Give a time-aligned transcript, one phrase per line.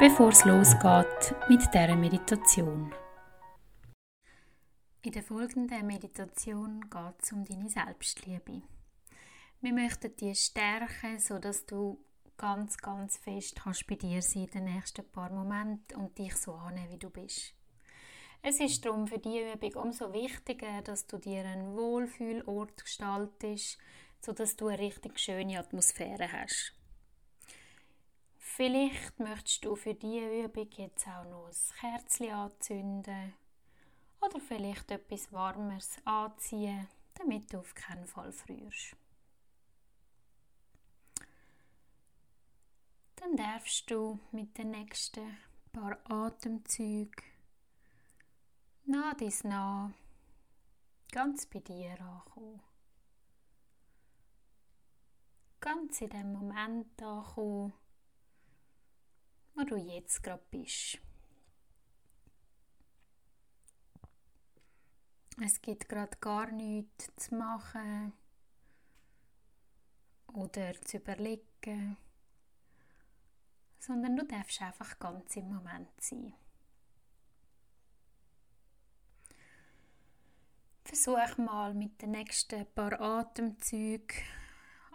[0.00, 2.92] bevor es losgeht mit dieser Meditation.
[5.02, 8.62] In der folgenden Meditation geht es um deine Selbstliebe.
[9.60, 11.98] Wir möchten dich stärken, sodass du
[12.36, 16.54] ganz, ganz fest kannst bei dir sein in den nächsten paar Momenten und dich so
[16.54, 17.54] annehmen, wie du bist.
[18.42, 23.78] Es ist darum für diese Übung umso wichtiger, dass du dir einen Wohlfühlort gestaltest,
[24.20, 26.74] sodass du eine richtig schöne Atmosphäre hast.
[28.56, 33.34] Vielleicht möchtest du für diese Übung jetzt auch noch ein Kerzchen anzünden
[34.20, 38.94] oder vielleicht etwas Warmes anziehen, damit du auf keinen Fall frierst.
[43.16, 45.36] Dann darfst du mit den nächsten
[45.72, 47.24] paar Atemzügen
[48.84, 49.92] nah dies nah
[51.10, 52.62] ganz bei dir ankommen.
[55.58, 57.72] Ganz in dem Moment ankommen,
[59.54, 60.98] wo du jetzt gerade bist.
[65.42, 68.12] Es gibt gerade gar nichts zu machen
[70.32, 71.96] oder zu überlegen,
[73.78, 76.34] sondern du darfst einfach ganz im Moment sein.
[80.84, 84.22] Versuch mal mit den nächsten paar Atemzügen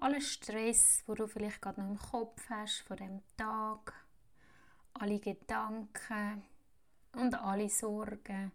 [0.00, 3.94] alle Stress, wo du vielleicht gerade noch im Kopf hast von dem Tag,
[5.00, 6.42] alle Gedanken
[7.12, 8.52] und alle Sorgen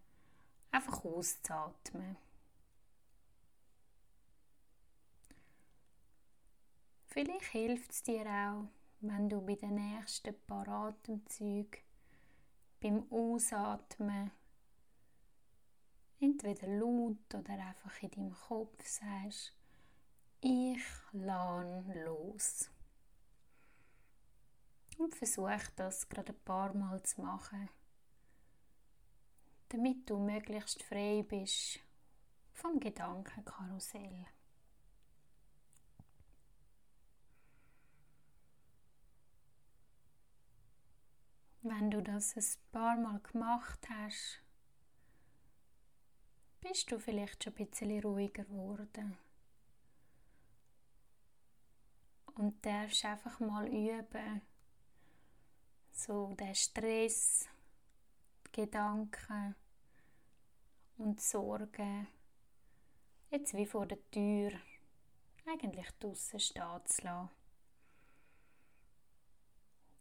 [0.71, 2.17] einfach auszuatmen.
[7.07, 8.67] Vielleicht hilft es dir auch,
[9.01, 11.81] wenn du bei den nächsten paar Atemzügen
[12.79, 14.31] beim Ausatmen
[16.19, 19.53] entweder laut oder einfach in deinem Kopf sagst,
[20.39, 20.81] ich
[21.11, 22.69] lerne los.
[25.11, 27.69] Und versuch das gerade ein paar Mal zu machen,
[29.67, 31.81] damit du möglichst frei bist
[32.53, 34.25] vom Gedankenkarussell.
[41.61, 44.41] Wenn du das ein paar Mal gemacht hast,
[46.61, 49.17] bist du vielleicht schon ein bisschen ruhiger geworden.
[52.35, 54.41] Und darfst einfach mal üben,
[56.01, 57.47] so den Stress,
[58.51, 59.55] Gedanken
[60.97, 62.07] und Sorgen
[63.29, 64.51] jetzt wie vor der Tür
[65.45, 67.29] eigentlich draussen stehen zu lassen.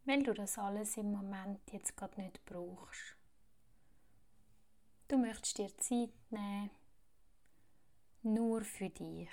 [0.04, 3.16] Weil du das alles im Moment jetzt gerade nicht brauchst.
[5.08, 6.70] Du möchtest dir Zeit nehmen,
[8.22, 9.28] nur für dich.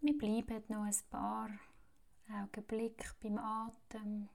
[0.00, 1.50] Wir bleiben noch ein paar
[2.30, 4.28] Augenblicke beim Atem.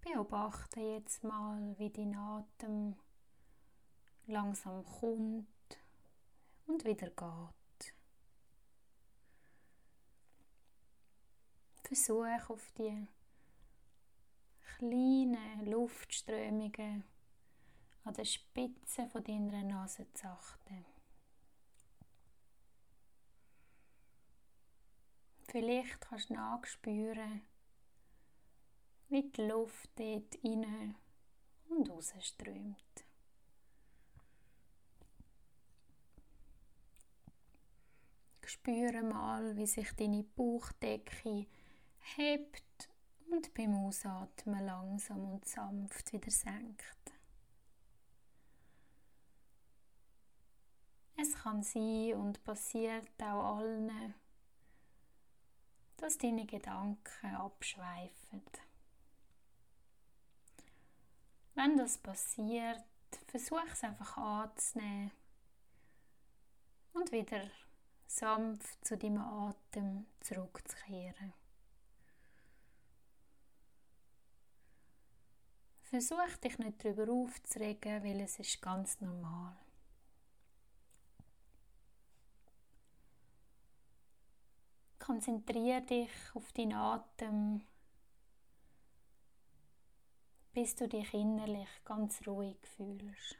[0.00, 2.96] Beobachte jetzt mal, wie dein Atem
[4.26, 5.46] langsam kommt
[6.66, 7.94] und wieder geht.
[11.82, 13.06] Versuch auf die
[14.76, 17.04] kleinen Luftströmungen
[18.04, 20.86] an der Spitze von deiner Nase zu achten.
[25.50, 27.42] Vielleicht kannst du nachspüren,
[29.08, 30.94] wie die Luft dort rein
[31.68, 33.04] und raus strömt.
[38.46, 41.48] Spüre mal, wie sich deine Bauchdecke
[42.16, 42.88] hebt
[43.28, 47.12] und beim Ausatmen langsam und sanft wieder senkt.
[51.16, 54.14] Es kann sein und passiert auch allen,
[56.00, 58.42] dass deine Gedanken abschweifen.
[61.54, 62.82] Wenn das passiert,
[63.26, 65.10] versuch es einfach anzunehmen
[66.94, 67.50] und wieder
[68.06, 71.32] sanft zu deinem Atem zurückzukehren.
[75.82, 79.56] Versuch dich nicht darüber aufzuregen, weil es ist ganz normal.
[85.00, 87.62] Konzentriere dich auf deinen Atem
[90.52, 93.38] bis du dich innerlich ganz ruhig fühlst.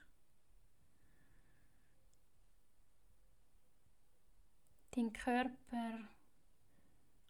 [4.93, 6.09] Dein Körper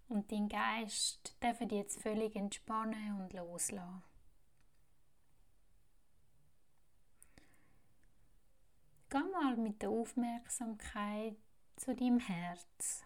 [0.08, 4.02] und dein Geist dürfen jetzt völlig entspannen und loslassen.
[9.08, 11.36] Geh mal mit der Aufmerksamkeit
[11.76, 13.02] zu deinem Herz.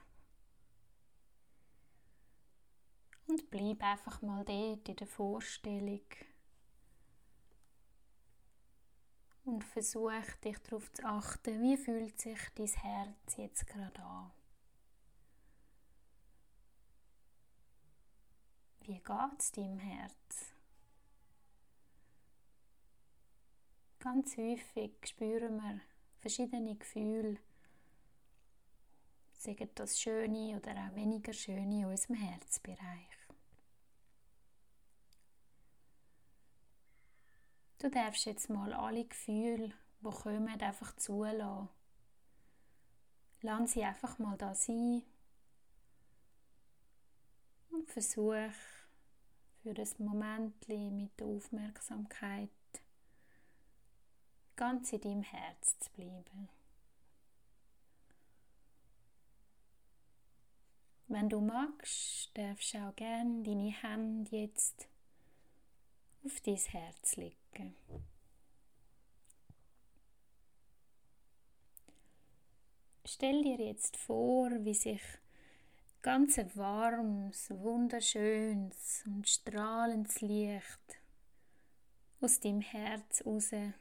[3.34, 6.06] Und bleib einfach mal dort in der Vorstellung.
[9.44, 10.12] Und versuch
[10.44, 14.30] dich darauf zu achten, wie fühlt sich dein Herz jetzt gerade an.
[18.82, 20.54] Wie geht es deinem Herz?
[23.98, 25.80] Ganz häufig spüren wir
[26.20, 27.38] verschiedene Gefühle,
[29.32, 33.23] sagen das Schöne oder auch weniger Schöne in unserem Herzbereich.
[37.84, 39.70] Du darfst jetzt mal alle Gefühle,
[40.00, 41.68] die kommen, einfach zulassen.
[43.42, 45.02] Lass sie einfach mal da sein
[47.68, 48.54] und versuch
[49.62, 52.48] für das Moment mit der Aufmerksamkeit
[54.56, 56.48] ganz in deinem Herz zu bleiben.
[61.08, 64.88] Wenn du magst, darfst du auch gerne deine Hände jetzt
[66.24, 67.76] auf dein Herz legen.
[73.06, 75.02] Stell dir jetzt vor, wie sich
[76.00, 80.98] ganz warmes, wunderschönes und strahlendes Licht
[82.20, 83.74] aus dem Herz raus in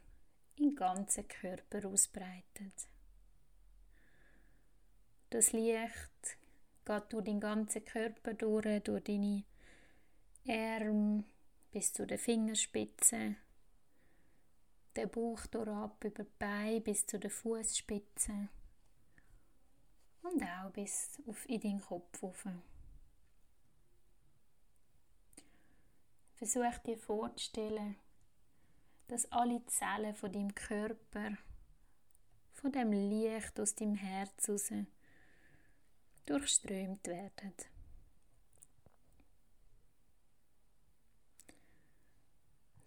[0.58, 2.88] den ganzen Körper ausbreitet.
[5.30, 6.38] Das Licht
[6.84, 9.44] geht durch den ganzen Körper durch, durch deine
[10.46, 11.24] Arme
[11.74, 13.36] bis zu den Fingerspitzen,
[14.94, 18.48] der Bauch ab über die Beine bis zu den Fußspitzen
[20.22, 22.46] und auch bis auf in den Kopf rauf.
[26.36, 27.96] Versuch dir vorzustellen,
[29.08, 31.36] dass alle Zellen von deinem Körper,
[32.52, 34.70] von dem Licht aus deinem Herz raus,
[36.24, 37.73] durchströmt werden.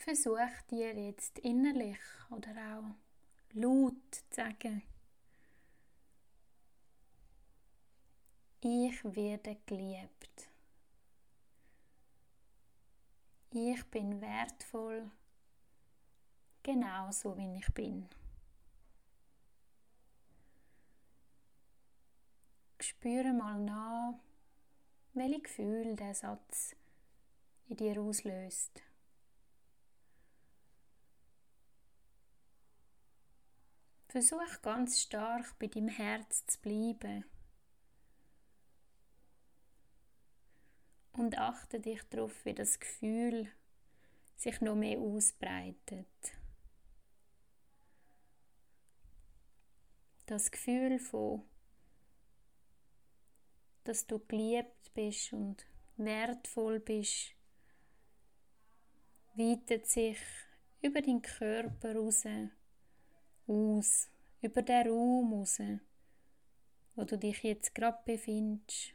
[0.07, 1.99] Versuch dir jetzt innerlich
[2.29, 2.95] oder auch
[3.51, 4.81] laut zu sagen,
[8.61, 10.49] ich werde geliebt.
[13.51, 15.11] Ich bin wertvoll,
[16.63, 18.07] genauso wie ich bin.
[22.79, 24.13] Spüre mal nach,
[25.11, 26.77] welche Gefühl der Satz
[27.67, 28.86] in dir auslöst.
[34.07, 37.25] Versuch ganz stark bei deinem Herz zu bleiben.
[41.13, 43.51] Und achte dich darauf, wie das Gefühl
[44.35, 46.07] sich noch mehr ausbreitet.
[50.27, 51.43] Das Gefühl von
[53.87, 55.65] dass du geliebt bist und
[55.95, 57.31] wertvoll bist,
[59.35, 60.17] weitet sich
[60.81, 62.25] über den Körper raus,
[63.47, 64.09] aus,
[64.41, 65.59] über den Raum raus,
[66.95, 68.93] wo du dich jetzt gerade befindest.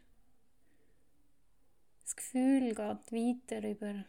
[2.03, 4.05] Das Gefühl geht weiter über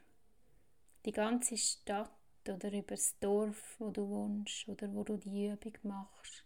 [1.06, 2.12] die ganze Stadt
[2.48, 6.44] oder über das Dorf, wo du wohnst oder wo du die Übung machst.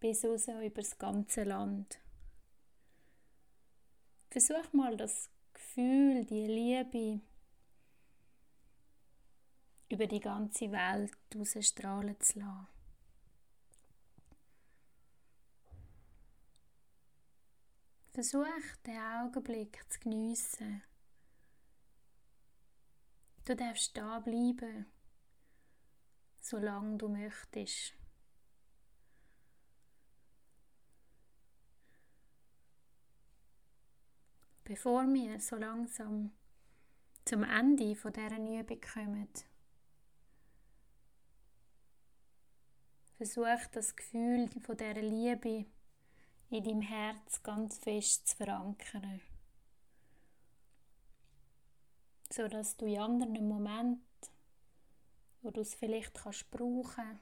[0.00, 1.98] Bis raus über das ganze Land.
[4.30, 7.20] Versuch mal das Gefühl, die Liebe
[9.92, 12.66] über die ganze Welt rausstrahlen zu lassen.
[18.12, 20.82] Versuch den Augenblick zu geniessen.
[23.44, 24.86] Du darfst da bleiben,
[26.40, 27.94] solange du möchtest.
[34.64, 36.32] Bevor wir so langsam
[37.26, 39.28] zum Ende dieser Übung kommen,
[43.24, 45.66] versuch das Gefühl von dieser Liebe
[46.50, 49.20] in deinem Herz ganz fest zu verankern.
[52.30, 54.02] So dass du in anderen Momenten,
[55.40, 57.20] wo du es vielleicht kannst brauchen,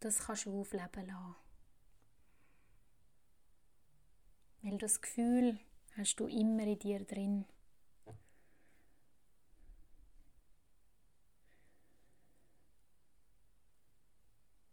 [0.00, 1.36] das kannst du aufleben lassen.
[4.62, 5.60] Weil das Gefühl
[5.96, 7.44] hast du immer in dir drin.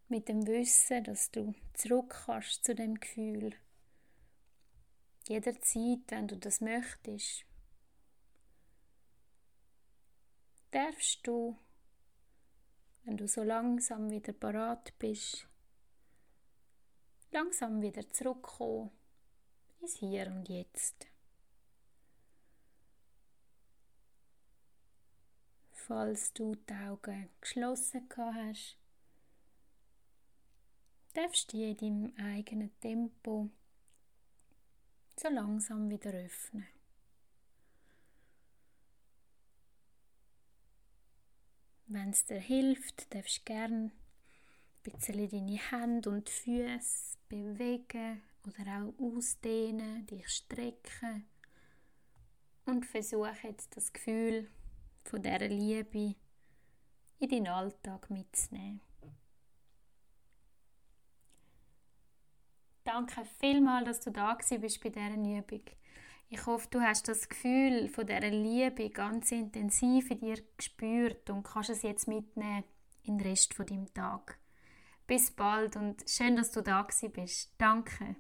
[0.10, 3.54] Mit dem Wissen, dass du zurück kannst zu dem Gefühl.
[5.28, 7.44] Jederzeit, wenn du das möchtest,
[10.72, 11.58] darfst du,
[13.04, 15.46] wenn du so langsam wieder parat bist,
[17.32, 18.92] langsam wieder zurückkommen
[19.82, 21.08] ins Hier und Jetzt.
[25.74, 28.78] Falls du die Augen geschlossen hast,
[31.18, 33.50] darfst du in deinem eigenen Tempo
[35.20, 36.68] so langsam wieder öffnen.
[41.88, 43.92] Wenn es dir hilft, darfst du gerne ein
[44.84, 51.26] bisschen deine Hände und Füße bewegen oder auch ausdehnen, dich strecken
[52.66, 54.52] und versuche jetzt das Gefühl
[55.04, 56.14] von dieser Liebe
[57.18, 58.82] in deinen Alltag mitzunehmen.
[62.88, 65.62] Danke vielmals, dass du da bist bei dieser Übung.
[66.30, 71.44] Ich hoffe, du hast das Gefühl von dieser Liebe ganz intensiv in dir gespürt und
[71.44, 72.64] kannst es jetzt mitnehmen
[73.04, 74.40] in den Rest von deinem Tag.
[75.06, 77.52] Bis bald und schön, dass du da bist.
[77.58, 78.16] Danke.